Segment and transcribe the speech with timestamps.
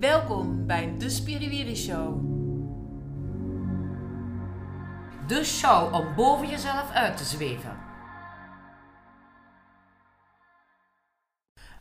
[0.00, 2.20] Welkom bij de Spiriwiri Show.
[5.26, 7.78] De show om boven jezelf uit te zweven.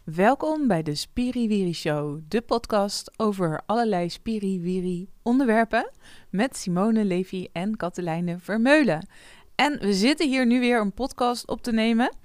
[0.03, 5.92] Welkom bij de Spiriwiri Show, de podcast over allerlei spiriwiri onderwerpen
[6.29, 9.08] met Simone Levy en Katelijne Vermeulen.
[9.56, 12.15] En we zitten hier nu weer een podcast op te nemen.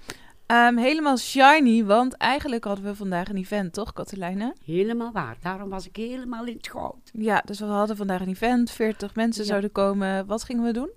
[0.47, 4.55] Ehm, helemaal shiny, want eigenlijk hadden we vandaag een event, toch Katelijne?
[4.65, 5.37] Helemaal waar.
[5.41, 7.11] Daarom was ik helemaal in het goud.
[7.13, 9.49] Ja, dus we hadden vandaag een event, 40 mensen Ja.
[9.49, 10.27] zouden komen.
[10.27, 10.91] Wat gingen we doen?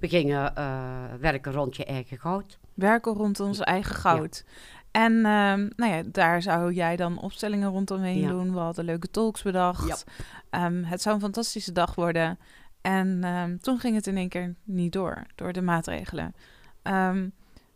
[0.00, 2.58] We gingen eh, werken rond je eigen goud.
[2.74, 4.44] Werken rond ons eigen goud.
[4.90, 8.28] En ehm, nou ja, daar zou jij dan opstellingen rondomheen Ja.
[8.28, 8.52] doen.
[8.52, 10.04] We hadden leuke talks bedacht.
[10.50, 12.38] Ehm, het zou een fantastische dag worden.
[12.80, 16.34] En toen ging het in één keer niet door, door de maatregelen.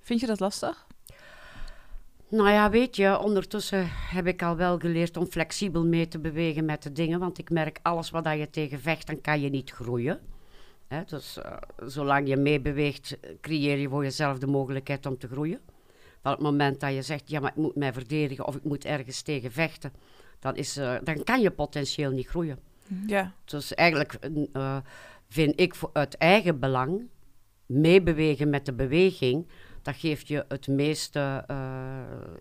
[0.00, 0.86] Vind je dat lastig?
[2.30, 6.64] Nou ja, weet je, ondertussen heb ik al wel geleerd om flexibel mee te bewegen
[6.64, 7.18] met de dingen.
[7.18, 10.20] Want ik merk, alles wat je tegen vecht, dan kan je niet groeien.
[11.06, 11.56] Dus eh,
[11.86, 15.60] zolang je meebeweegt, creëer je voor jezelf de mogelijkheid om te groeien.
[16.22, 18.84] Van het moment dat je zegt, ja, maar ik moet mij verdedigen of ik moet
[18.84, 19.92] ergens tegen vechten,
[20.38, 22.58] dan, is, eh, dan kan je potentieel niet groeien.
[23.06, 24.12] Ja, Dus eigenlijk
[24.52, 24.76] eh,
[25.28, 27.08] vind ik voor uit eigen belang
[27.66, 29.46] meebewegen met de beweging.
[29.82, 31.56] Dat geeft je het meeste eh,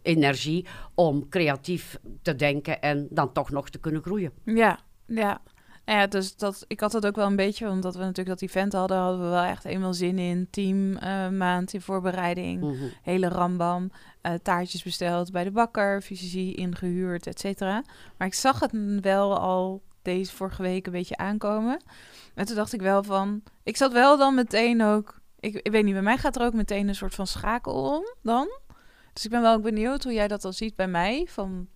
[0.01, 4.31] energie om creatief te denken en dan toch nog te kunnen groeien.
[4.43, 5.41] ja, ja.
[5.85, 8.49] Nou ja, dus dat, ik had dat ook wel een beetje, omdat we natuurlijk dat
[8.49, 10.47] event hadden, hadden we wel echt eenmaal zin in.
[10.49, 12.61] Team, eh, maand in voorbereiding.
[12.61, 12.83] Mhm.
[13.01, 13.91] hele rambam.
[14.21, 17.83] eh, taartjes besteld bij de bakker, fysici ingehuurd, et cetera.
[18.17, 21.81] Maar ik zag het wel al deze vorige week een beetje aankomen.
[22.35, 23.43] En toen dacht ik wel van...
[23.63, 25.18] Ik zat wel dan meteen ook...
[25.39, 28.03] Ik, ik weet niet, bij mij gaat er ook meteen een soort van schakel om
[28.21, 28.47] dan.
[29.13, 31.27] Dus ik ben wel benieuwd hoe jij dat dan ziet bij mij.
[31.29, 31.67] Van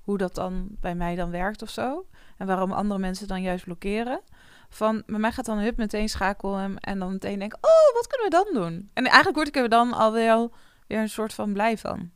[0.00, 2.06] hoe dat dan bij mij dan werkt of zo.
[2.36, 4.20] En waarom andere mensen dan juist blokkeren.
[4.68, 8.26] Van, bij mij gaat dan hup meteen schakel en, dan meteen denk oh, wat kunnen
[8.26, 8.90] we dan doen?
[8.92, 10.50] En eigenlijk word ik er dan al weer
[10.86, 12.10] een soort van blij van.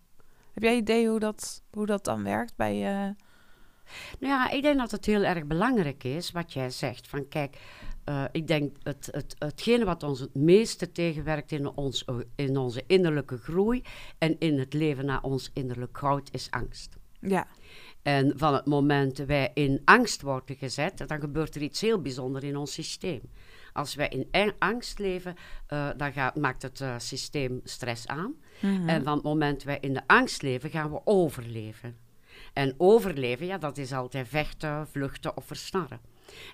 [0.52, 3.14] Heb jij idee hoe dat, hoe dat dan werkt bij je?
[4.18, 7.08] Nou ja, ik denk dat het heel erg belangrijk is wat jij zegt.
[7.08, 7.58] Van kijk,
[8.08, 12.04] eh, ik denk het, het, hetgene wat ons het meeste tegenwerkt in, ons,
[12.34, 13.82] in onze innerlijke groei
[14.18, 16.96] en in het leven naar ons innerlijk goud is angst.
[17.20, 17.46] ja,
[18.02, 22.00] En van het moment dat wij in angst worden gezet, dan gebeurt er iets heel
[22.00, 23.20] bijzonders in ons systeem.
[23.72, 25.34] Als wij in angst leven,
[25.66, 28.34] eh, dan gaat, maakt het eh, systeem stress aan.
[28.60, 28.88] Mhm.
[28.88, 31.96] En van het moment dat wij in de angst leven, gaan we overleven.
[32.52, 36.00] En overleven, ja, dat is altijd vechten, vluchten of versnarren.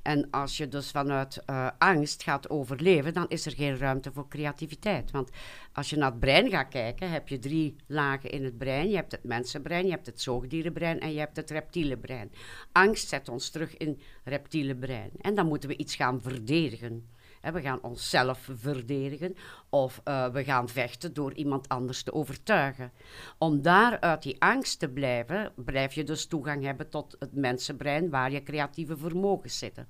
[0.02, 4.28] En als je dus vanuit eh, angst gaat overleven, dan is er geen ruimte voor
[4.28, 5.10] creativiteit.
[5.10, 5.30] Want
[5.72, 8.88] als je naar het brein gaat kijken, heb je drie lagen in het brein.
[8.88, 12.32] Je hebt het mensenbrein, je hebt het zoogdierenbrein en je hebt het reptiele brein.
[12.72, 15.10] Angst zet ons terug in reptiele brein.
[15.20, 17.08] En dan moeten we iets gaan verdedigen.
[17.52, 19.36] We gaan onszelf verdedigen
[19.74, 22.92] of eh, we gaan vechten door iemand anders te overtuigen.
[23.38, 28.10] Om daar uit die angst te blijven, blijf je dus toegang hebben tot het mensenbrein
[28.10, 29.86] waar je creatieve vermogens zitten.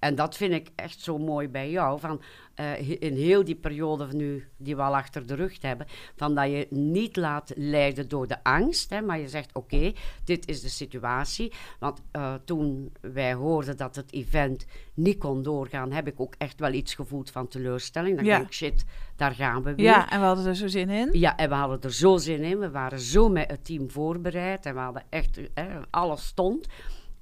[0.00, 2.22] En dat vind ik echt zo mooi bij jou, van
[2.54, 5.86] eh, in heel die periode nu die we al achter de rug hebben,
[6.16, 9.92] van dat je niet laat leiden door de angst, hè, maar je zegt oké,
[10.24, 11.52] dit is de situatie.
[11.78, 16.60] Want eh, toen wij hoorden dat het event niet kon doorgaan, heb ik ook echt
[16.60, 18.16] wel iets gevoeld van teleurstelling.
[18.16, 18.36] Dan Ja.
[18.36, 18.84] denk ik, shit,
[19.20, 19.84] daar gaan we weer.
[19.84, 21.08] ja, en we hadden er zo zin in.
[21.12, 22.58] Ja, en we hadden er zo zin in.
[22.58, 26.66] We waren zo met het team voorbereid en we hadden echt, eh, alles stond.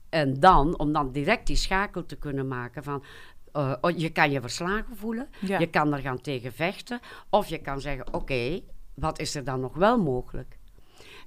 [0.08, 3.03] En dan, om dan direct die schakel te kunnen maken van,
[3.53, 5.58] oh, je kan je verslagen voelen, Ja.
[5.58, 7.00] je kan er gaan tegen vechten,
[7.31, 8.60] of je kan zeggen, oké,
[8.94, 10.58] wat is er dan nog wel mogelijk?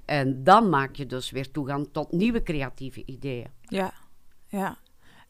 [0.05, 3.47] En dan maak je dus weer toegang tot nieuwe creatieve ideeën.
[3.61, 3.93] Ja,
[4.47, 4.77] ja.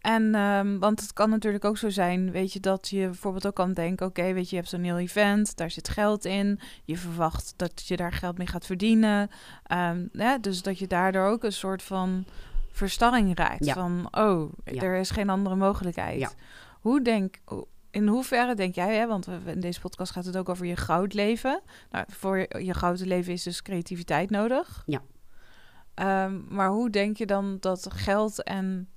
[0.01, 3.55] En, ehm, want het kan natuurlijk ook zo zijn, weet je, dat je bijvoorbeeld ook
[3.55, 6.97] kan denken, oké, weet je, je hebt zo'n heel event, daar zit geld in, je
[6.97, 9.29] verwacht dat je daar geld mee gaat verdienen,
[9.63, 12.25] Ehm, ja, dus dat je daardoor ook een soort van
[12.71, 13.73] verstarring raakt, Ja.
[13.73, 14.81] van, oh, Ja.
[14.81, 16.35] er is geen andere mogelijkheid.
[16.81, 17.35] Hoe denk,
[17.91, 20.75] in hoeverre denk jij, hè, want we- in deze podcast gaat het ook over je
[20.75, 21.61] goud leven,
[21.91, 24.83] nou, voor je, je gouden leven is dus creativiteit nodig.
[24.85, 25.01] Ja.
[25.93, 28.89] Ehm, maar hoe denk je dan dat geld en,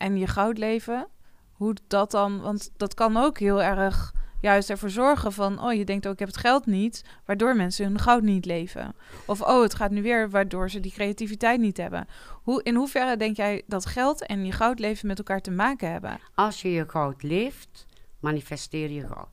[0.00, 1.08] en je goud leven,
[1.52, 5.84] hoe dat dan, want dat kan ook heel erg juist ervoor zorgen van, oh je
[5.84, 8.94] denkt ook ik heb het geld niet, waardoor mensen hun goud niet leven.
[9.26, 12.06] Of oh het gaat nu weer, waardoor ze die creativiteit niet hebben.
[12.42, 15.90] Hoe, in hoeverre denk jij dat geld en je goud leven met elkaar te maken
[15.90, 16.20] hebben?
[16.34, 17.86] Als je je goud leeft,
[18.20, 19.28] manifesteer je goud.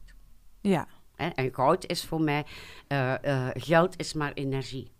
[0.62, 0.88] Ja,
[1.18, 1.28] Hè?
[1.28, 2.46] En goud is voor mij,
[2.88, 3.14] eh,
[3.54, 4.92] geld is maar energie.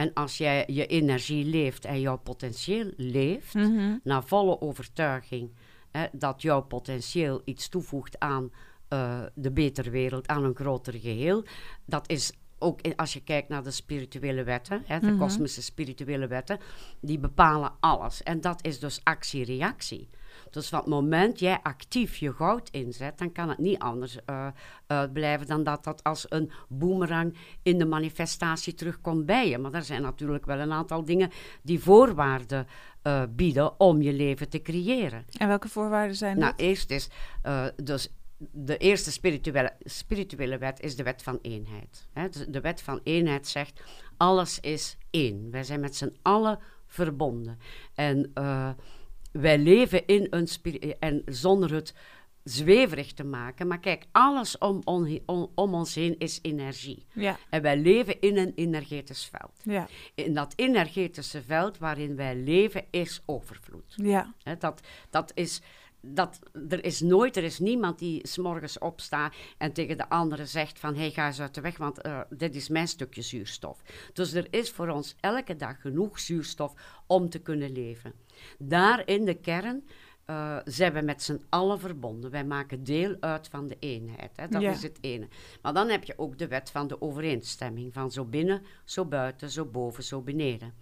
[0.00, 3.96] En als jij je energie leeft en jouw potentieel leeft, Mhm.
[4.04, 5.50] naar volle overtuiging
[5.90, 8.52] hè, dat jouw potentieel iets toevoegt aan
[8.88, 11.44] eh, de betere wereld, aan een groter geheel,
[11.84, 15.18] dat is ook in- als je kijkt naar de spirituele wetten, hè, de Mhm.
[15.18, 16.58] kosmische spirituele wetten,
[17.00, 18.22] die bepalen alles.
[18.22, 20.08] En dat is dus actie-reactie.
[20.50, 24.46] Dus van het moment jij actief je goud inzet, dan kan het niet anders eh,
[24.86, 29.58] uitblijven dan dat dat als een boemerang in de manifestatie terugkomt bij je.
[29.58, 31.30] Maar er zijn natuurlijk wel een aantal dingen
[31.62, 32.66] die voorwaarden
[33.02, 35.24] eh, bieden om je leven te creëren.
[35.38, 36.60] En welke voorwaarden zijn Nou, dat?
[36.60, 37.08] eerst is
[37.42, 38.08] eh, dus
[38.52, 42.08] de eerste spirituele, spirituele wet is de wet van eenheid.
[42.30, 43.80] Dus de wet van eenheid zegt,
[44.16, 45.50] alles is één.
[45.50, 47.58] Wij zijn met z'n allen verbonden.
[47.94, 48.70] En eh,
[49.32, 50.48] wij leven in een
[50.98, 51.94] en zonder het
[52.44, 53.66] zweverig te maken.
[53.66, 57.06] Maar kijk, alles om, on- om, om ons heen is energie.
[57.12, 59.52] Ja, En wij leven in een energetisch veld.
[59.62, 63.92] ja, In dat energetische veld waarin wij leven is overvloed.
[63.96, 64.34] ja.
[64.58, 64.80] Dat,
[65.10, 65.60] dat is,
[66.00, 66.38] dat,
[66.68, 70.94] er is nooit, er is niemand die s'morgens opstaat en tegen de andere zegt van,
[70.94, 73.82] hé, hey, ga eens uit de weg, want eh, dit is mijn stukje zuurstof.
[74.12, 76.74] Dus er is voor ons elke dag genoeg zuurstof
[77.06, 78.12] om te kunnen leven.
[78.58, 79.84] Daar in de kern
[80.24, 82.30] eh, zijn we met z'n allen verbonden.
[82.30, 84.36] Wij maken deel uit van de eenheid.
[84.36, 84.48] Hè?
[84.48, 84.70] Dat Ja.
[84.70, 85.28] is het ene.
[85.62, 87.92] Maar dan heb je ook de wet van de overeenstemming.
[87.92, 90.74] Van zo binnen, zo buiten, zo boven, zo beneden.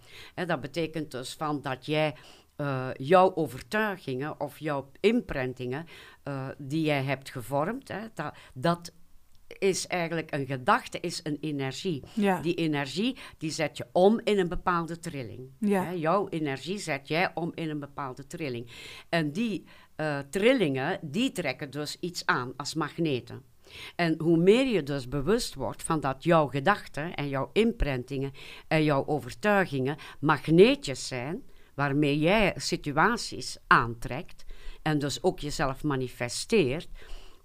[0.45, 2.15] Dat betekent dus van dat jij
[2.55, 5.85] eh, jouw overtuigingen of jouw imprintingen
[6.23, 8.91] eh, die jij hebt gevormd, hè, dat, dat
[9.57, 12.03] is eigenlijk een gedachte, is een energie.
[12.13, 15.49] Ja, Die energie die zet je om in een bepaalde trilling.
[15.59, 15.83] Ja.
[15.83, 18.67] Hè, jouw energie zet jij om in een bepaalde trilling.
[19.09, 19.63] En die
[19.95, 23.43] eh, trillingen, die trekken dus iets aan als magneten.
[23.95, 28.31] En hoe meer je dus bewust wordt van dat jouw gedachten en jouw imprintingen
[28.67, 31.43] en jouw overtuigingen magneetjes zijn,
[31.73, 34.45] waarmee jij situaties aantrekt
[34.81, 36.87] en dus ook jezelf manifesteert,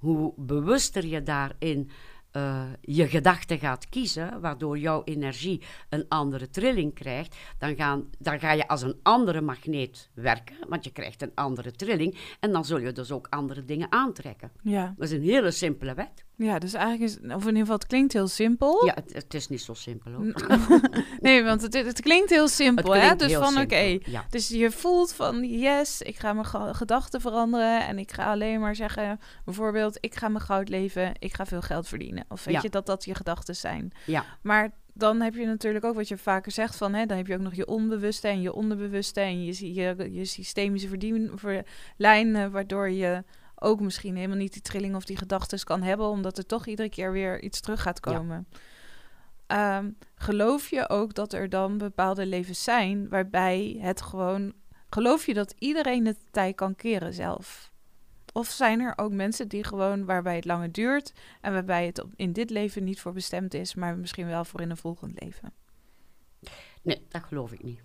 [0.05, 1.91] hoe bewuster je daarin
[2.31, 8.41] eh, je gedachten gaat kiezen, waardoor jouw energie een andere trilling krijgt, dan, gaan, dan
[8.41, 12.65] ga je als een andere magneet werken, want je krijgt een andere trilling en dan
[12.65, 14.53] zul je dus ook andere dingen aantrekken.
[14.62, 14.95] ja.
[14.97, 16.25] Dat is een hele simpele wet.
[16.37, 18.87] Ja, dus eigenlijk is, of in ieder geval, het klinkt heel simpel.
[18.87, 20.33] Ja, het, het is niet zo simpel hoor.
[21.21, 23.17] nee, want het, het klinkt heel simpel, hè?
[23.17, 24.25] Dus van, oké, ja.
[24.31, 28.61] dus je voelt van, yes, ik ga mijn ge- gedachten veranderen en ik ga alleen
[28.61, 32.25] maar zeggen, bijvoorbeeld, ik ga mijn goud leven, ik ga veel geld verdienen.
[32.29, 32.61] Of weet Ja.
[32.63, 33.93] je, dat dat je gedachten zijn.
[34.07, 37.27] Ja, Maar dan heb je natuurlijk ook wat je vaker zegt van, hè, dan heb
[37.27, 42.51] je ook nog je onbewuste en je onderbewuste en je, je, je systemische verdien, verlijnen,
[42.51, 43.25] waardoor je
[43.64, 46.88] ook misschien helemaal niet die trilling of die gedachten kan hebben, omdat er toch iedere
[46.88, 48.12] keer weer iets terug gaat Ja.
[48.16, 48.49] komen.
[49.46, 54.52] Ehm, geloof je ook dat er dan bepaalde levens zijn waarbij het gewoon.
[54.90, 57.72] Geloof je dat iedereen het tij kan keren zelf?
[58.32, 62.32] Of zijn er ook mensen die gewoon waarbij het langer duurt en waarbij het in
[62.32, 65.52] dit leven niet voor bestemd is, maar misschien wel voor in een volgend leven?
[66.82, 67.81] nee, dat geloof ik niet.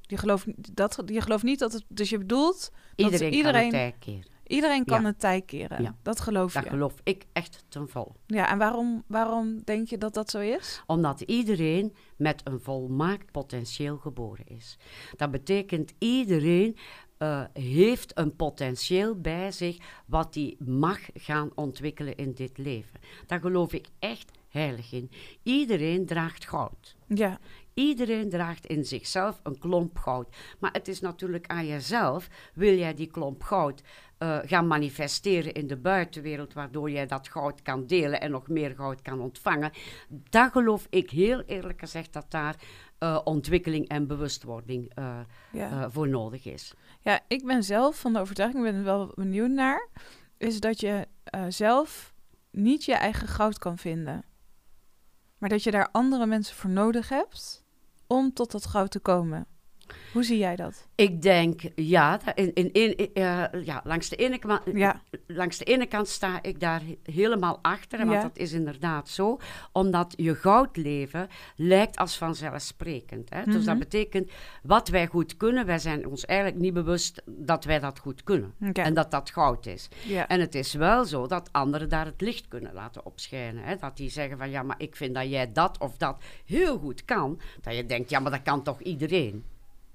[0.00, 0.46] Je gelooft,
[0.76, 1.84] dat, je gelooft niet dat het.
[1.88, 4.32] Dus je bedoelt, Iedereen, iedereen- kan het tij keren.
[4.54, 5.06] Iedereen kan Ja.
[5.06, 5.82] het tij keren.
[5.82, 5.96] Ja.
[6.02, 6.70] Dat geloof Dat je.
[6.70, 8.12] geloof ik echt ten volle.
[8.26, 10.82] Ja, en waarom, waarom denk je dat dat zo is?
[10.86, 14.78] Omdat iedereen met een volmaakt potentieel geboren is.
[15.16, 16.76] Dat betekent iedereen
[17.18, 19.76] eh, heeft een potentieel bij zich
[20.06, 23.00] wat hij mag gaan ontwikkelen in dit leven.
[23.26, 25.10] Daar geloof ik echt heilig in.
[25.42, 26.96] Iedereen draagt goud.
[27.08, 27.38] Ja,
[27.74, 30.36] Iedereen draagt in zichzelf een klomp goud.
[30.58, 32.28] Maar het is natuurlijk aan jezelf.
[32.54, 33.82] Wil jij die klomp goud
[34.24, 38.74] eh, gaan manifesteren in de buitenwereld, waardoor jij dat goud kan delen en nog meer
[38.74, 39.72] goud kan ontvangen?
[40.08, 42.56] Daar geloof ik heel eerlijk gezegd dat daar
[42.98, 45.18] eh, ontwikkeling en bewustwording eh,
[45.52, 45.90] ja.
[45.90, 46.74] voor nodig is.
[47.00, 49.88] Ja, ik ben zelf van de overtuiging, ik ben er wel benieuwd naar,
[50.36, 51.06] is dat je
[51.48, 52.14] zelf
[52.50, 54.24] niet je eigen goud kan vinden.
[55.38, 57.64] Maar dat je daar andere mensen voor nodig hebt
[58.06, 59.46] om tot dat goud te komen.
[60.12, 60.86] Hoe zie jij dat?
[60.94, 65.64] Ik denk, ja, in, in, in, eh, ja langs, de ene, kant- Ja, langs de
[65.64, 68.22] ene kant sta ik daar he- helemaal achter, want Ja.
[68.22, 69.38] dat is inderdaad zo.
[69.72, 73.30] Omdat je goudleven lijkt als vanzelfsprekend.
[73.30, 73.44] Hè?
[73.44, 73.78] Dus dat Mhm.
[73.78, 74.30] betekent,
[74.62, 78.54] wat wij goed kunnen, wij zijn ons eigenlijk niet bewust dat wij dat goed kunnen.
[78.72, 79.88] En dat dat goud is.
[80.06, 80.28] ja.
[80.28, 83.64] En het is wel zo dat anderen daar het licht kunnen laten opschijnen.
[83.64, 83.76] Hè?
[83.76, 87.04] Dat die zeggen van, ja, maar ik vind dat jij dat of dat heel goed
[87.04, 87.40] kan.
[87.60, 89.44] Dat je denkt, ja, maar dat kan toch iedereen?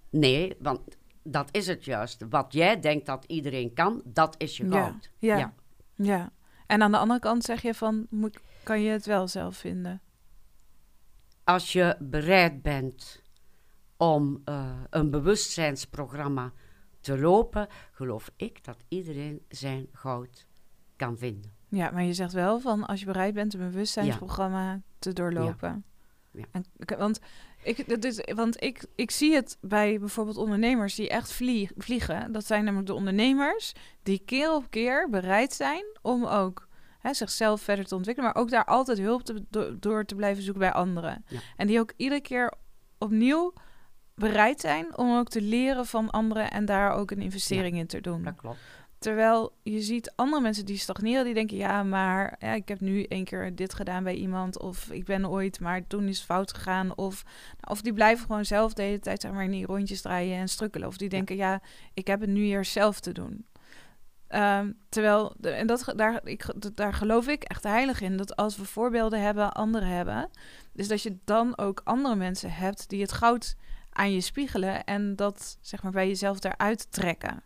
[0.09, 0.79] Nee, want
[1.23, 2.25] dat is het juist.
[2.29, 5.09] Wat jij denkt dat iedereen kan, dat is je goud.
[5.17, 5.37] ja.
[5.37, 5.53] Ja.
[5.95, 6.31] ja.
[6.67, 10.01] En aan de andere kant zeg je van, moet, kan je het wel zelf vinden?
[11.49, 13.21] als je bereid bent
[13.97, 16.51] om eh, een bewustzijnsprogramma
[17.01, 20.45] te lopen, geloof ik dat iedereen zijn goud
[20.95, 21.51] kan vinden.
[21.67, 25.83] Ja, maar je zegt wel van als je bereid bent een bewustzijnsprogramma te doorlopen.
[26.31, 26.43] Ja.
[26.51, 27.19] En, k- want
[27.63, 32.31] ik, dat is, want ik, ik zie het bij bijvoorbeeld ondernemers die echt vlie- vliegen.
[32.31, 36.67] Dat zijn namelijk de ondernemers die keer op keer bereid zijn om ook
[36.99, 40.43] hè, zichzelf verder te ontwikkelen, maar ook daar altijd hulp te, do- door te blijven
[40.43, 41.25] zoeken bij anderen.
[41.27, 41.39] Ja.
[41.55, 42.53] En die ook iedere keer
[42.97, 43.53] opnieuw
[44.15, 48.01] bereid zijn om ook te leren van anderen en daar ook een investering in te
[48.01, 48.23] doen.
[48.23, 48.57] Dat klopt.
[48.99, 53.03] Terwijl je ziet andere mensen die stagneren, die denken: ja, maar ja, ik heb nu
[53.03, 56.53] één keer dit gedaan bij iemand, of ik ben ooit, maar toen is het fout
[56.53, 57.23] gegaan, of,
[57.69, 60.49] of die blijven gewoon zelf de hele tijd zeg maar in die rondjes draaien en
[60.49, 61.61] strukkelen, of die denken: ja,
[61.93, 63.45] ik heb het nu eerst zelf te doen.
[64.27, 68.65] Ehm, terwijl, en dat, daar, ik, daar geloof ik echt heilig in, dat als we
[68.65, 70.29] voorbeelden hebben, anderen hebben,
[70.73, 73.55] dus dat je dan ook andere mensen hebt die het goud
[73.89, 77.43] aan je spiegelen en dat zeg maar bij jezelf eruit trekken.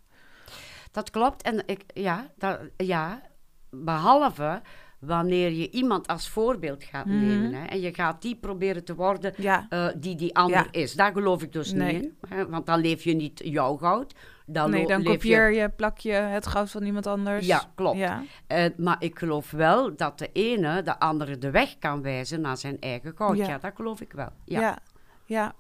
[0.94, 1.42] Dat klopt.
[1.42, 3.22] En ik, ja, dat, ja,
[3.70, 4.62] behalve
[5.00, 7.26] wanneer je iemand als voorbeeld gaat Mhm.
[7.28, 10.68] nemen hè, en je gaat die proberen te worden Ja, eh, die die ander Ja.
[10.72, 10.94] is.
[10.94, 11.94] Daar geloof ik dus Nee.
[11.94, 12.18] niet in.
[12.30, 14.14] Hè, want dan leef je niet jouw goud.
[14.46, 17.46] Dan nee, dan kopieer je, plak je het goud van iemand anders.
[17.46, 17.98] Ja, klopt.
[17.98, 22.42] Ja, Eh, maar ik geloof wel dat de ene de andere de weg kan wijzen
[22.42, 23.38] naar zijn eigen goud.
[23.38, 23.48] Ja.
[23.48, 24.30] Ja, dat geloof ik wel.
[24.46, 24.78] ja,
[25.26, 25.54] Ja.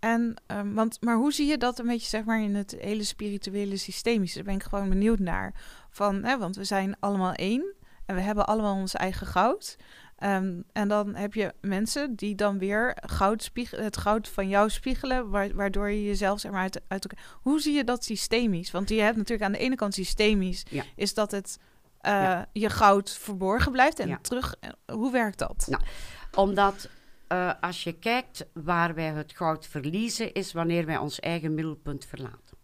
[0.00, 3.04] En, ehm, want, maar hoe zie je dat een beetje zeg maar in het hele
[3.04, 4.36] spirituele systemische?
[4.36, 5.54] Daar ben ik gewoon benieuwd naar.
[5.90, 7.74] Van, hè, want we zijn allemaal één
[8.06, 9.76] en we hebben allemaal ons eigen goud.
[10.16, 14.70] Ehm, en dan heb je mensen die dan weer goud spiegelen, het goud van jou
[14.70, 17.24] spiegelen, wa- waardoor je jezelf zeg maar uit, uit elkaar...
[17.42, 18.70] Hoe zie je dat systemisch?
[18.70, 20.84] Want je hebt natuurlijk aan de ene kant systemisch, Ja.
[20.96, 21.58] is dat het
[22.00, 22.46] eh, Ja.
[22.52, 24.18] je goud verborgen blijft en Ja.
[24.22, 24.54] terug.
[24.92, 25.66] Hoe werkt dat?
[25.68, 25.82] Nou,
[26.34, 26.88] Omdat
[27.30, 32.04] eh, als je kijkt waar wij het goud verliezen, is wanneer wij ons eigen middelpunt
[32.04, 32.58] verlaten.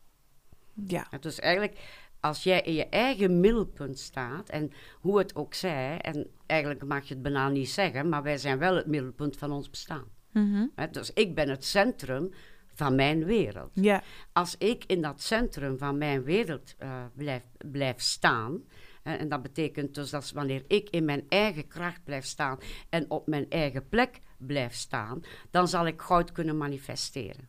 [0.86, 1.78] Ja, Dus eigenlijk,
[2.20, 7.04] als jij in je eigen middelpunt staat, en hoe het ook zij, en eigenlijk mag
[7.08, 10.04] je het bijna niet zeggen, maar wij zijn wel het middelpunt van ons bestaan.
[10.32, 10.66] Mhm.
[10.74, 12.30] Hè, Dus ik ben het centrum
[12.74, 13.70] van mijn wereld.
[13.74, 18.62] ja, Als ik in dat centrum van mijn wereld eh, blijf, blijf staan,
[19.06, 22.58] hè, en dat betekent dus dat wanneer ik in mijn eigen kracht blijf staan
[22.88, 25.20] en op mijn eigen plek blijf staan,
[25.50, 27.48] dan zal ik goud kunnen manifesteren.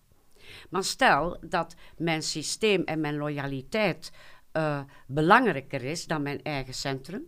[0.70, 4.12] Maar stel dat mijn systeem en mijn loyaliteit
[4.52, 7.24] eh, belangrijker is dan mijn eigen centrum,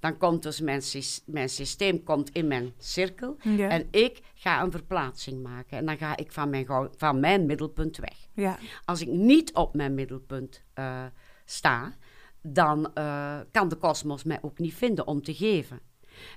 [0.00, 4.62] dan komt dus mijn, sys- mijn systeem komt in mijn cirkel ja, en ik ga
[4.62, 5.78] een verplaatsing maken.
[5.78, 6.66] En dan ga ik van mijn,
[6.96, 8.16] van mijn middelpunt weg.
[8.32, 11.04] ja, Als ik niet op mijn middelpunt eh,
[11.44, 11.96] sta,
[12.46, 15.80] dan eh, kan de kosmos mij ook niet vinden om te geven.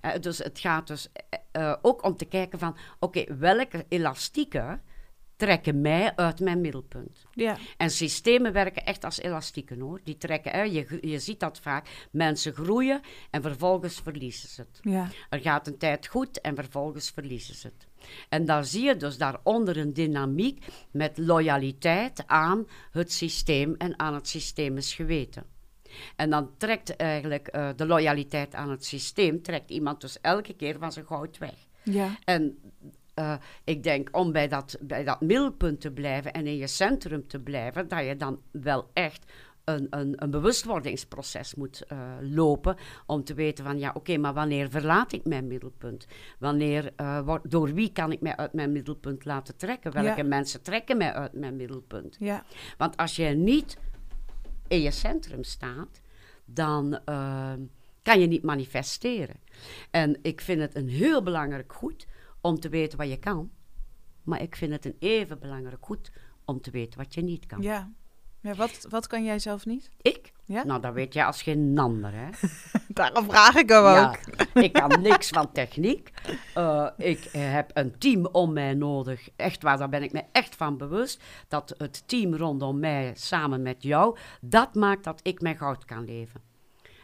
[0.01, 1.07] Eh, dus het gaat dus
[1.51, 4.81] eh, ook om te kijken van, oké, welke elastieken
[5.35, 7.25] trekken mij uit mijn middelpunt?
[7.31, 9.99] ja, En systemen werken echt als elastieken hoor.
[10.03, 14.79] Die trekken, hè, je, je ziet dat vaak, mensen groeien en vervolgens verliezen ze het.
[14.81, 17.87] ja, Er gaat een tijd goed en vervolgens verliezen ze het.
[18.29, 24.13] En dan zie je dus daaronder een dynamiek met loyaliteit aan het systeem en aan
[24.13, 25.57] het systeem is geweten.
[26.15, 30.77] En dan trekt eigenlijk eh, de loyaliteit aan het systeem, trekt iemand dus elke keer
[30.79, 31.55] van zijn goud weg.
[31.83, 32.57] ja, En
[33.13, 37.27] eh, ik denk om bij dat, bij dat middelpunt te blijven en in je centrum
[37.27, 39.31] te blijven, dat je dan wel echt
[39.63, 44.69] een, een, een bewustwordingsproces moet eh, lopen om te weten van ja, oké, maar wanneer
[44.69, 46.05] verlaat ik mijn middelpunt?
[46.39, 46.93] Wanneer,
[47.43, 49.91] door wie kan ik mij uit mijn middelpunt laten trekken?
[49.91, 50.27] Welke Ja.
[50.27, 52.15] mensen trekken mij uit mijn middelpunt?
[52.19, 52.43] ja,
[52.77, 53.77] Want als je niet
[54.69, 56.01] in je centrum staat,
[56.45, 57.53] dan eh,
[58.01, 59.39] kan je niet manifesteren.
[59.91, 62.07] En ik vind het een heel belangrijk goed
[62.41, 63.51] om te weten wat je kan.
[64.23, 66.11] Maar ik vind het een even belangrijk goed
[66.45, 67.61] om te weten wat je niet kan.
[67.61, 67.91] ja.
[68.41, 69.89] ja wat, wat kan jij zelf niet?
[70.01, 70.33] Ik?
[70.49, 70.63] Ja?
[70.63, 72.29] Nou, dat weet jij als geen ander, hè?
[72.87, 74.15] Daarom vraag ik hem Ja,
[74.53, 76.11] ik kan niks van techniek.
[76.53, 79.29] Eh, ik heb een team om mij nodig.
[79.35, 81.23] Echt waar, daar ben ik me echt van bewust.
[81.47, 86.05] Dat het team rondom mij, samen met jou, dat maakt dat ik mijn goud kan
[86.05, 86.41] leven.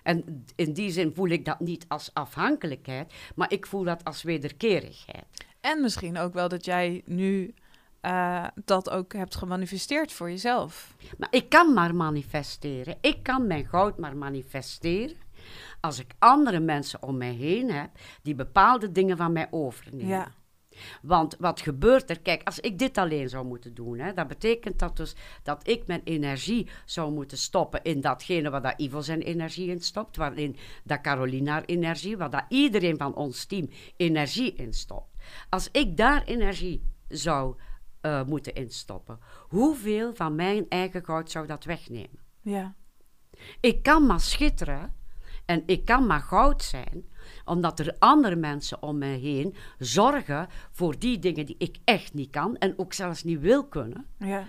[0.04, 4.24] En in die zin voel ik dat niet als afhankelijkheid, maar ik voel dat als
[4.24, 5.26] wederkerigheid.
[5.62, 7.54] En misschien ook wel dat jij nu
[8.06, 10.96] eh, dat ook hebt gemanifesteerd voor jezelf.
[11.18, 12.98] Maar ik kan maar manifesteren.
[13.02, 15.18] Ik kan mijn goud maar manifesteren
[15.80, 17.90] als ik andere mensen om mij heen heb
[18.22, 20.08] die bepaalde dingen van mij overnemen.
[20.08, 20.32] Ja,
[21.02, 22.20] Want wat gebeurt er?
[22.20, 25.88] Kijk, als ik dit alleen zou moeten doen, hè, dat betekent dat dus dat ik
[25.88, 30.56] mijn energie zou moeten stoppen in datgene waar dat Ivo zijn energie in stopt, waarin
[30.84, 35.14] dat Carolina haar energie, waar dat iedereen van ons team energie in stopt.
[35.50, 37.56] Als ik daar energie zou
[38.06, 42.20] uh, moeten instoppen, hoeveel van mijn eigen goud zou dat wegnemen?
[42.42, 42.76] Ja.
[43.60, 44.94] Ik kan maar schitteren
[45.46, 47.06] en ik kan maar goud zijn,
[47.46, 52.30] omdat er andere mensen om me heen zorgen voor die dingen die ik echt niet
[52.30, 54.08] kan en ook zelfs niet wil kunnen.
[54.18, 54.48] Ja.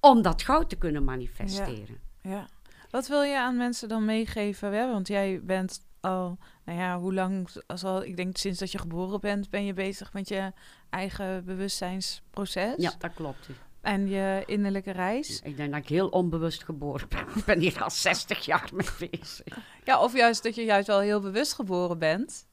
[0.00, 2.00] Om dat goud te kunnen manifesteren.
[2.20, 2.30] Ja.
[2.30, 2.48] ja.
[2.90, 4.72] Wat wil je aan mensen dan meegeven?
[4.72, 4.90] Hè?
[4.90, 8.78] Want jij bent al, nou ja, hoe lang, als al, ik denk sinds dat je
[8.78, 10.52] geboren bent, ben je bezig met je
[10.90, 12.74] eigen bewustzijnsproces.
[12.76, 13.48] Ja, dat klopt.
[13.80, 15.40] En je innerlijke reis.
[15.42, 17.26] Ik denk dat ik heel onbewust geboren ben.
[17.38, 19.58] Ik ben hier al 60 jaar mee bezig.
[19.84, 22.46] Ja, of juist dat je juist wel heel bewust geboren bent.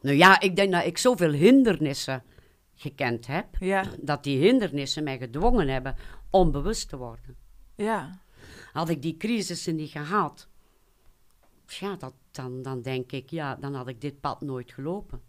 [0.00, 2.22] Nou ja, ik denk dat ik zoveel hindernissen
[2.74, 3.46] gekend heb.
[3.58, 3.84] Ja.
[4.00, 5.96] Dat die hindernissen mij gedwongen hebben
[6.30, 7.36] om bewust te worden.
[7.76, 8.20] Ja.
[8.72, 10.48] Had ik die crisissen niet gehad,
[11.66, 15.20] ja, dat, dan, dan denk ik, ja, dan had ik dit pad nooit gelopen.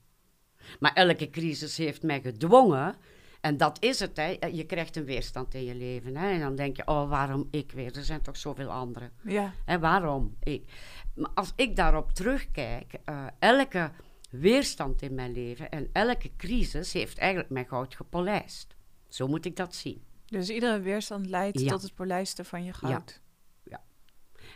[0.79, 2.95] Maar elke crisis heeft mij gedwongen.
[3.41, 4.37] En dat is het, hè.
[4.51, 6.17] Je krijgt een weerstand in je leven.
[6.17, 6.31] Hè.
[6.31, 7.97] En dan denk je, oh, waarom ik weer?
[7.97, 9.11] Er zijn toch zoveel anderen.
[9.23, 9.53] Ja.
[9.65, 10.71] En waarom ik?
[11.15, 13.91] Maar als ik daarop terugkijk, uh, elke
[14.29, 18.75] weerstand in mijn leven en elke crisis heeft eigenlijk mijn goud gepolijst.
[19.07, 20.03] Zo moet ik dat zien.
[20.25, 22.91] Dus iedere weerstand leidt tot het polijsten van je goud.
[22.91, 23.30] Ja.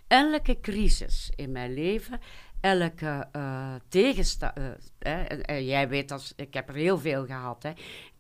[0.08, 2.20] Elke crisis in mijn leven,
[2.62, 4.58] elke uh, tegenstand.
[5.00, 7.64] Uh, jij weet, als, ik heb er heel veel gehad.
[7.64, 7.72] Hè,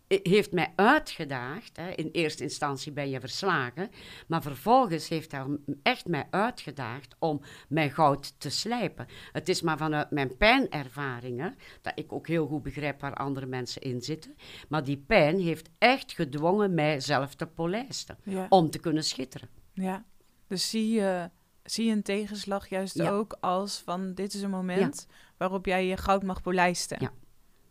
[0.07, 1.77] heeft mij uitgedaagd.
[1.77, 1.89] Hè.
[1.89, 3.89] In eerste instantie ben je verslagen.
[4.27, 5.45] Maar vervolgens heeft hij
[5.83, 9.07] echt mij uitgedaagd om mijn goud te slijpen.
[9.31, 13.81] Het is maar vanuit mijn pijnervaringen dat ik ook heel goed begrijp waar andere mensen
[13.81, 14.35] in zitten.
[14.69, 18.17] Maar die pijn heeft echt gedwongen mij zelf te polijsten.
[18.49, 19.49] Om te kunnen schitteren.
[19.73, 20.05] Ja,
[20.47, 21.29] dus zie je,
[21.65, 25.07] zie je een tegenslag juist ook als van dit is een moment
[25.37, 26.97] waarop jij je goud mag polijsten.
[27.01, 27.11] Ja.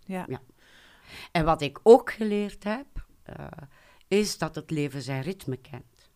[0.04, 0.24] ja.
[0.28, 0.40] ja.
[1.32, 2.86] En wat ik ook geleerd heb,
[3.38, 3.46] uh,
[4.08, 6.10] is dat het leven zijn ritme kent.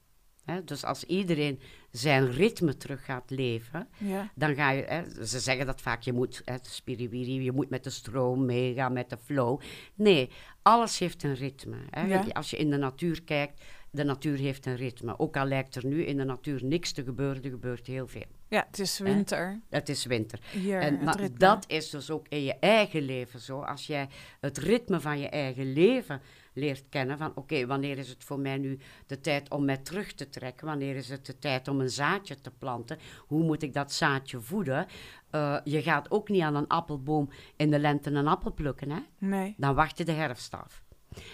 [0.45, 0.65] Hè?
[0.65, 3.89] Dus als iedereen zijn ritme terug gaat leven,
[4.35, 7.85] dan ga je, hè, ze zeggen dat vaak, je moet, hè, spiriwiri, je moet met
[7.85, 9.61] de stroom meegaan, met de flow.
[9.95, 10.31] Nee,
[10.63, 11.77] alles heeft een ritme.
[11.91, 12.33] Hè?
[12.33, 15.19] Als je in de natuur kijkt, de natuur heeft een ritme.
[15.19, 18.27] Ook al lijkt er nu in de natuur niks te gebeuren, er gebeurt heel veel.
[18.49, 19.61] Ja, het is winter.
[19.69, 20.41] Het is winter.
[20.53, 23.61] Hier, en maar dat is dus ook in je eigen leven zo.
[23.61, 24.09] Als jij
[24.41, 26.21] het ritme van je eigen leven
[26.53, 30.13] leert kennen, van oké, wanneer is het voor mij nu de tijd om mij terug
[30.13, 30.67] te trekken?
[30.67, 32.99] Wanneer is het de tijd om een zaadje te planten?
[33.27, 34.87] Hoe moet ik dat zaadje voeden?
[35.33, 39.01] Uh, je gaat ook niet aan een appelboom in de lente een appel plukken, hè?
[39.19, 39.55] Nee.
[39.57, 40.83] Dan wacht je de herfst af.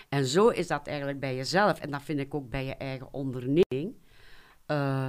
[0.08, 1.80] En zo is dat eigenlijk bij jezelf.
[1.80, 3.94] En dat vind ik ook bij je eigen onderneming.
[4.66, 5.08] Uh,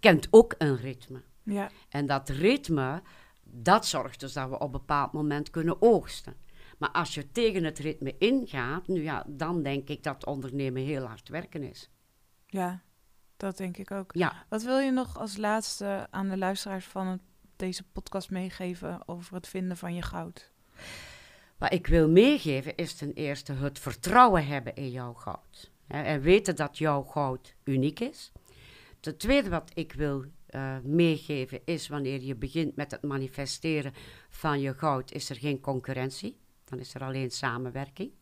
[0.00, 1.22] kent ook een ritme.
[1.42, 1.70] Ja.
[1.88, 3.02] En dat ritme,
[3.42, 6.36] dat zorgt dus dat we op een bepaald moment kunnen oogsten.
[6.78, 11.04] Maar als je tegen het ritme ingaat, nu ja, dan denk ik dat ondernemen heel
[11.04, 11.90] hard werken is.
[12.46, 12.82] Ja,
[13.36, 14.12] dat denk ik ook.
[14.14, 14.44] Ja.
[14.48, 17.20] Wat wil je nog als laatste aan de luisteraars van
[17.56, 20.52] deze podcast meegeven over het vinden van je goud?
[21.58, 25.70] Wat ik wil meegeven is ten eerste het vertrouwen hebben in jouw goud.
[25.86, 28.32] En weten dat jouw goud uniek is.
[29.00, 33.92] Ten tweede wat ik wil uh, meegeven is wanneer je begint met het manifesteren
[34.28, 36.38] van je goud, is er geen concurrentie.
[36.64, 38.12] Dan is er alleen samenwerking.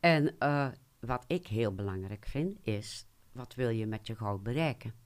[0.00, 0.68] En uh,
[1.00, 5.03] wat ik heel belangrijk vind is, wat wil je met je goud bereiken?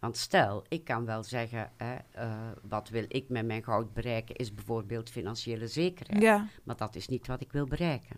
[0.00, 4.34] Want stel, ik kan wel zeggen, hè, uh, wat wil ik met mijn goud bereiken,
[4.34, 6.22] is bijvoorbeeld financiële zekerheid.
[6.22, 6.48] Ja.
[6.64, 8.16] Maar dat is niet wat ik wil bereiken.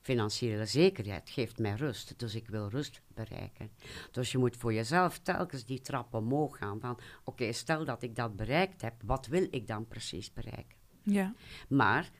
[0.00, 3.70] Financiële zekerheid geeft mij rust, dus ik wil rust bereiken.
[4.10, 8.16] Dus je moet voor jezelf telkens die trap omhoog gaan van, oké, stel dat ik
[8.16, 10.76] dat bereikt heb, wat wil ik dan precies bereiken?
[11.02, 11.34] Ja.
[11.68, 12.10] Maar,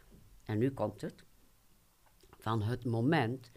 [0.45, 1.25] en nu komt het,
[2.39, 3.51] van het moment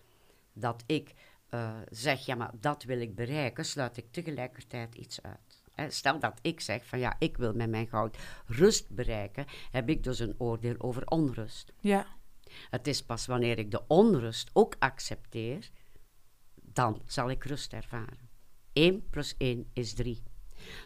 [0.53, 1.13] dat ik
[1.49, 5.63] uh, zeg, ja, maar dat wil ik bereiken, sluit ik tegelijkertijd iets uit.
[5.73, 9.89] Hè, stel dat ik zeg van ja, ik wil met mijn goud rust bereiken, heb
[9.89, 11.73] ik dus een oordeel over onrust.
[11.79, 12.07] Ja.
[12.69, 15.69] Het is pas wanneer ik de onrust ook accepteer,
[16.55, 18.29] dan zal ik rust ervaren.
[18.73, 20.23] 1 plus 1 is 3.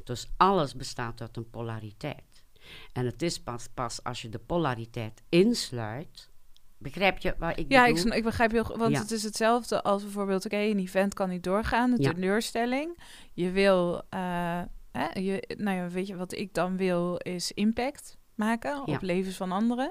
[0.03, 2.45] Dus alles bestaat uit een polariteit.
[2.93, 6.29] En het is pas, pas als je de polariteit insluit,
[6.81, 8.03] Begrijp je wat ik ja, bedoel?
[8.05, 11.29] Ja, ik, ik, begrijp je, want het is hetzelfde als bijvoorbeeld, oké, een event kan
[11.29, 12.11] niet doorgaan, de ja.
[12.11, 12.97] teleurstelling.
[13.33, 18.17] Je wil, uh, hè, je, nou ja, weet je, wat ik dan wil is impact
[18.35, 19.89] maken op levens van anderen.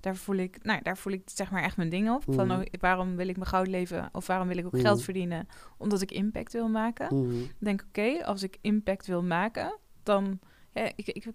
[0.00, 2.26] Daar voel ik, nou, daar voel ik zeg maar echt mijn ding op.
[2.26, 2.34] Mm.
[2.34, 4.80] Van oh, waarom wil ik mijn goud leven of waarom wil ik ook mm.
[4.80, 5.48] geld verdienen?
[5.78, 7.16] Omdat ik impact wil maken.
[7.16, 7.50] Mm.
[7.58, 10.38] denk, oké, als ik impact wil maken, dan
[10.74, 11.26] Ja, ik, ik,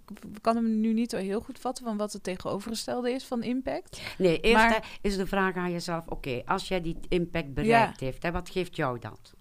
[0.42, 4.02] kan hem nu niet heel goed vatten van wat het tegenovergestelde is van impact.
[4.18, 8.24] Nee, eerst Maar- is de vraag aan jezelf: oké, als jij die impact bereikt heeft,
[8.24, 9.34] hè, wat geeft jou dat?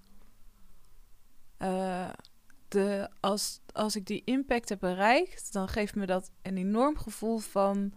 [1.57, 2.09] Eh,
[2.69, 7.39] de, als, als ik die impact heb bereikt, dan geeft me dat een enorm gevoel
[7.39, 7.93] van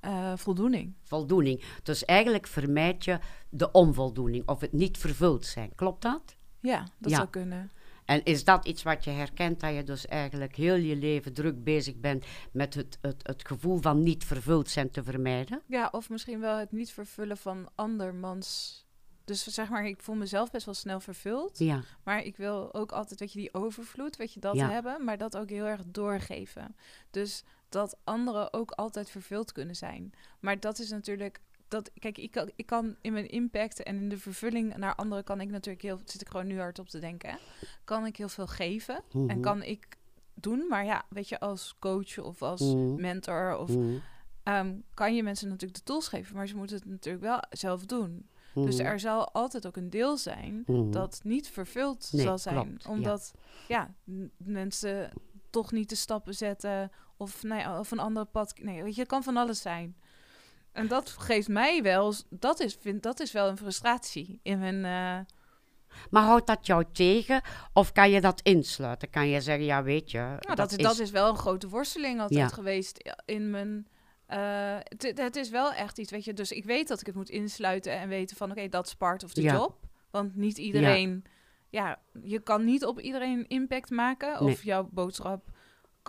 [0.00, 0.94] eh, voldoening.
[1.02, 1.64] Voldoening.
[1.82, 5.74] Dus eigenlijk vermijd je de onvoldoening of het niet vervuld zijn.
[5.74, 6.36] Klopt dat?
[6.60, 7.16] Ja, dat Ja.
[7.16, 7.70] zou kunnen.
[8.04, 11.64] En is dat iets wat je herkent, dat je dus eigenlijk heel je leven druk
[11.64, 15.62] bezig bent met het, het, het gevoel van niet vervuld zijn te vermijden?
[15.66, 18.80] Ja, of misschien wel het niet vervullen van andermans.
[19.24, 21.58] Dus zeg maar, ik voel mezelf best wel snel vervuld.
[21.58, 24.70] Ja, Maar ik wil ook altijd, weet je, die overvloed, weet je, dat Ja.
[24.70, 25.04] hebben.
[25.04, 26.76] Maar dat ook heel erg doorgeven.
[27.10, 30.12] Dus dat anderen ook altijd vervuld kunnen zijn.
[30.40, 31.40] Maar dat is natuurlijk...
[31.72, 35.24] Dat, kijk, ik kan, ik kan in mijn impact en in de vervulling naar anderen...
[35.24, 36.00] kan ik natuurlijk heel...
[36.04, 37.30] zit ik gewoon nu hard op te denken.
[37.30, 37.36] hè,
[37.84, 39.02] Kan ik heel veel geven.
[39.12, 39.40] En Mhm.
[39.40, 39.86] kan ik
[40.34, 40.66] doen.
[40.68, 43.00] Maar ja, weet je, als coach of als Mhm.
[43.00, 43.56] mentor...
[43.58, 43.96] of Mhm.
[44.42, 46.36] ehm, kan je mensen natuurlijk de tools geven.
[46.36, 48.28] Maar ze moeten het natuurlijk wel zelf doen.
[48.54, 52.54] Dus er zal altijd ook een deel zijn dat niet vervuld Nee, zal zijn.
[52.66, 53.32] klopt, omdat
[53.68, 53.94] ja.
[54.36, 55.10] mensen
[55.50, 58.54] toch niet de stappen zetten of, nou ja, of een ander pad.
[58.62, 59.96] Nee, weet je, het kan van alles zijn.
[60.72, 64.74] En dat geeft mij wel, dat is, vind, dat is wel een frustratie in mijn.
[64.84, 65.34] eh,
[66.10, 69.10] Maar houdt dat jou tegen of kan je dat insluiten?
[69.10, 72.20] Kan je zeggen, ja weet je, nou, dat, is, dat is wel een grote worsteling
[72.20, 72.48] altijd Ja.
[72.48, 73.86] geweest in mijn.
[74.26, 76.32] eh, het, het is wel echt iets, weet je.
[76.32, 79.24] Dus ik weet dat ik het moet insluiten en weten van, oké, dat is part
[79.24, 79.52] of the Ja.
[79.54, 79.76] job.
[80.10, 81.24] Want niet iedereen,
[81.68, 81.98] ja.
[82.22, 84.40] je kan niet op iedereen impact maken.
[84.40, 84.58] Of Nee.
[84.62, 85.50] jouw boodschap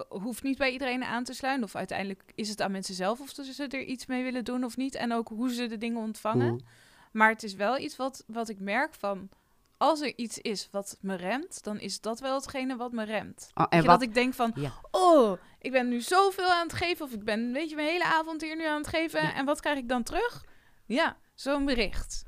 [0.10, 1.64] hoeft niet bij iedereen aan te sluiten.
[1.64, 4.78] Of uiteindelijk is het aan mensen zelf of ze er iets mee willen doen of
[4.78, 4.96] niet.
[4.96, 6.66] En ook hoe ze de dingen ontvangen.
[7.12, 9.30] Maar het is wel iets wat, wat ik merk van...
[9.78, 13.52] Als er iets is wat me remt, dan is dat wel hetgene wat me remt.
[13.54, 14.72] Oh, Weet en wat, dat ik denk van, Ja.
[14.92, 17.06] oh, ik ben nu zoveel aan het geven.
[17.06, 19.22] Of ik ben, weet je, mijn hele avond hier nu aan het geven.
[19.22, 19.34] Ja.
[19.34, 20.46] En wat krijg ik dan terug?
[20.86, 22.24] Ja, zo'n bericht.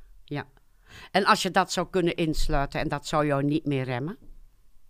[1.12, 4.18] en als je dat zou kunnen insluiten en dat zou jou niet meer remmen?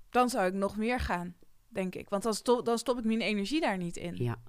[0.10, 1.36] Dan zou ik nog meer gaan,
[1.76, 2.10] denk ik.
[2.10, 4.16] Want dan, sto- dan stop ik mijn energie daar niet in.
[4.16, 4.42] Ja.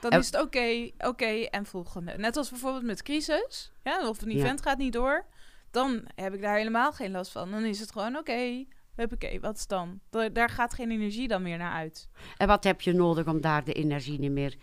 [0.00, 2.12] Dan En- is het oké, oké en volgende.
[2.16, 3.72] Net als bijvoorbeeld met crisis.
[3.82, 4.36] Ja, of een Ja.
[4.36, 5.26] event gaat niet door.
[5.70, 7.50] Dan heb ik daar helemaal geen last van.
[7.50, 10.00] Dan is het gewoon oké, huppakee, wat is dan?
[10.10, 12.08] Da- daar gaat geen energie dan meer naar uit.
[12.36, 14.56] En wat heb je nodig om daar de energie niet meer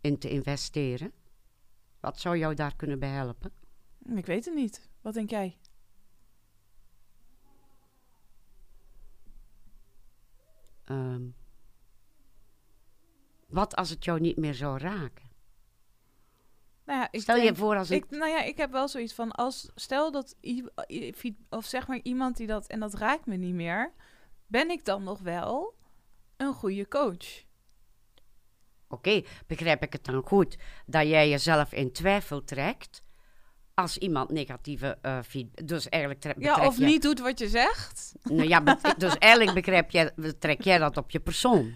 [0.00, 1.12] in te investeren?
[2.00, 3.52] Wat zou jou daar kunnen bij helpen?
[4.14, 4.88] Ik weet het niet.
[5.00, 5.56] Wat denk jij?
[10.88, 11.22] Ehm,
[13.46, 15.26] wat als het jou niet meer zou raken?
[16.84, 17.90] Nou ja, ik Stel je voor als.
[17.90, 20.36] Ik, nou ja, ik heb wel zoiets van als stel dat
[21.48, 23.92] of zeg maar iemand die dat en dat raakt me niet meer,
[24.46, 25.74] ben ik dan nog wel
[26.36, 27.44] een goede coach?
[28.88, 33.02] Oké, begrijp ik het dan goed dat jij jezelf in twijfel trekt
[33.78, 35.66] als iemand negatieve eh feedback...
[35.68, 38.12] Dus eigenlijk Ja, of je- niet doet wat je zegt?
[38.22, 38.60] Nou ja,
[38.96, 41.74] dus eigenlijk begrijp jij, trek jij dat op je persoon.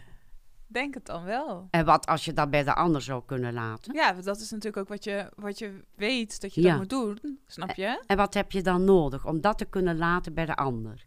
[0.66, 1.68] Denk het dan wel.
[1.70, 3.94] En wat als je dat bij de ander zou kunnen laten?
[3.94, 6.68] Ja, dat is natuurlijk ook wat je, wat je weet dat je Ja.
[6.68, 7.38] dat moet doen.
[7.46, 8.02] Snap je?
[8.06, 11.06] En wat heb je dan nodig om dat te kunnen laten bij de ander?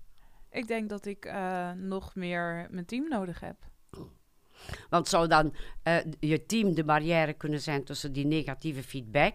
[0.49, 3.55] Ik denk dat ik eh, nog meer mijn team nodig heb.
[4.89, 9.33] Want zou dan eh, je team de barrière kunnen zijn tussen die negatieve feedback?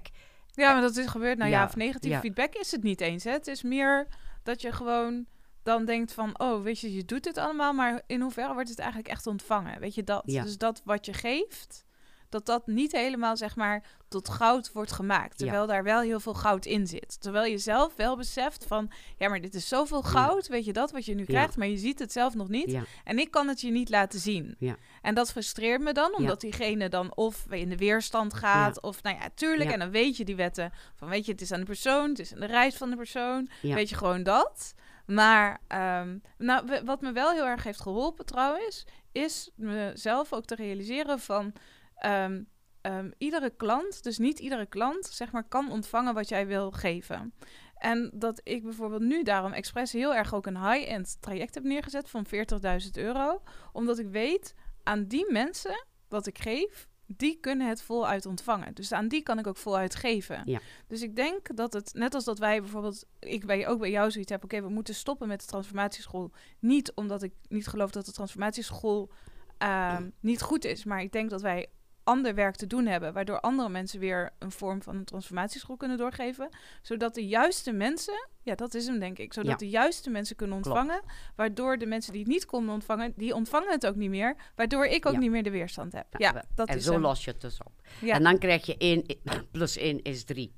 [0.55, 1.39] Ja, maar dat is gebeurd.
[1.39, 3.25] Nou ja, of negatieve feedback is het niet eens.
[3.25, 3.31] Hè?
[3.31, 4.07] Het is meer
[4.43, 5.27] dat je gewoon
[5.63, 6.41] dan denkt van...
[6.41, 7.73] oh, weet je, je doet dit allemaal...
[7.73, 9.81] maar in hoeverre wordt het eigenlijk echt ontvangen?
[9.81, 10.23] Weet je dat?
[10.25, 11.85] Dus dat wat je geeft...
[12.31, 15.39] dat dat niet helemaal, zeg maar, tot goud wordt gemaakt.
[15.39, 15.45] Ja.
[15.45, 17.21] Terwijl daar wel heel veel goud in zit.
[17.21, 18.91] Terwijl je zelf wel beseft van...
[19.19, 21.57] ja, maar dit is zoveel goud, weet je dat, wat je nu krijgt...
[21.57, 22.79] maar je ziet het zelf nog niet.
[23.05, 24.57] En ik kan het je niet laten zien.
[24.59, 24.77] Ja.
[25.03, 29.17] En dat frustreert me dan, omdat diegene dan of in de weerstand gaat, of nou
[29.17, 29.71] ja, tuurlijk.
[29.71, 32.19] En dan weet je die wetten van, weet je, het is aan de persoon, het
[32.19, 33.49] is aan de reis van de persoon.
[33.63, 34.75] Weet je gewoon dat.
[35.07, 40.55] Maar ehm, nou, wat me wel heel erg heeft geholpen trouwens, is mezelf ook te
[40.55, 41.53] realiseren van
[42.01, 42.43] ehm,
[42.81, 47.33] ehm, iedere klant, dus niet iedere klant, zeg maar, kan ontvangen wat jij wil geven.
[47.75, 52.11] En dat ik bijvoorbeeld nu daarom expres heel erg ook een high-end traject heb neergezet
[52.11, 53.43] van 40.000 euro.
[53.73, 58.75] Omdat ik weet, aan die mensen wat ik geef, die kunnen het voluit ontvangen.
[58.75, 60.43] Dus aan die kan ik ook voluit geven.
[60.45, 60.61] Ja.
[60.87, 64.11] Dus ik denk dat het, net als dat wij bijvoorbeeld, ik bij, ook bij jou
[64.11, 66.31] zoiets heb, oké, we moeten stoppen met de transformatieschool.
[66.59, 69.11] Niet omdat ik niet geloof dat de transformatieschool
[69.59, 71.69] ehm, niet goed is, maar ik denk dat wij
[72.11, 75.97] ander werk te doen hebben, waardoor andere mensen weer een vorm van een transformatieschool kunnen
[75.99, 76.49] doorgeven,
[76.83, 79.57] zodat de juiste mensen, ja, dat is hem denk ik, zodat Ja.
[79.57, 80.79] de juiste mensen kunnen Klopt.
[80.79, 81.03] ontvangen,
[81.37, 84.85] waardoor de mensen die het niet konden ontvangen, die ontvangen het ook niet meer, waardoor
[84.87, 85.19] ik ook Ja.
[85.19, 86.07] niet meer de weerstand heb.
[86.11, 87.01] Ja, Ja, dat en is zo hem.
[87.01, 87.73] los je het dus op.
[88.01, 88.15] Ja.
[88.15, 89.05] En dan krijg je 1
[89.53, 90.55] plus 1 is 3.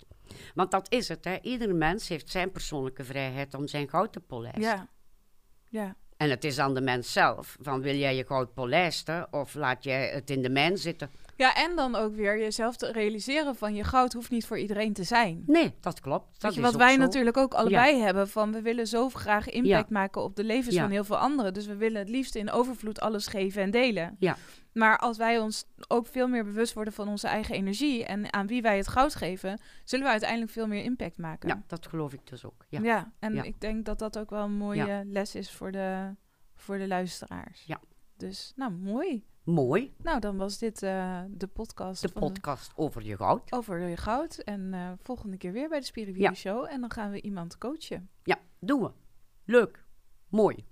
[0.55, 1.39] Want dat is het, hè.
[1.43, 4.63] Ieder mens heeft zijn persoonlijke vrijheid om zijn goud te polijsten.
[4.63, 4.89] ja.
[5.69, 5.97] Ja.
[6.17, 7.57] En het is aan de mens zelf.
[7.61, 11.11] Van wil jij je goud polijsten of laat jij het in de mijn zitten?
[11.37, 14.93] Ja, en dan ook weer jezelf te realiseren van je goud hoeft niet voor iedereen
[14.93, 15.43] te zijn.
[15.47, 16.41] Nee, dat klopt.
[16.41, 16.99] Dat je, is wat wij zo.
[16.99, 20.83] natuurlijk ook allebei hebben, van we willen zo graag impact maken op de levens Ja.
[20.83, 21.55] van heel veel anderen.
[21.55, 24.17] Dus we willen het liefst in overvloed alles geven en delen.
[24.19, 24.37] Ja.
[24.73, 28.47] Maar als wij ons ook veel meer bewust worden van onze eigen energie en aan
[28.47, 31.49] wie wij het goud geven, zullen we uiteindelijk veel meer impact maken.
[31.49, 32.65] Ja, dat geloof ik dus ook.
[32.69, 32.81] Ja.
[32.83, 36.15] Ja, en ik denk dat dat ook wel een mooie les is voor de,
[36.55, 37.65] voor de luisteraars.
[37.67, 37.81] Ja.
[38.17, 39.25] Dus, nou, mooi.
[39.45, 39.95] Mooi.
[40.03, 43.53] Nou, dan was dit eh, de podcast De van podcast over je goud.
[43.53, 44.39] over je goud.
[44.39, 46.35] En eh, volgende keer weer bij de Spiritu Ja.
[46.35, 46.67] Show.
[46.71, 48.09] En dan gaan we iemand coachen.
[48.23, 48.91] Ja, doen we.
[49.45, 49.85] Leuk.
[50.29, 50.65] Mooi.